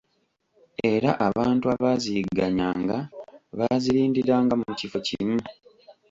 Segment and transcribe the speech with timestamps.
[0.93, 2.97] Era abantu abaaziyigganyanga
[3.57, 5.37] baazirindiranga mu kifo kimu.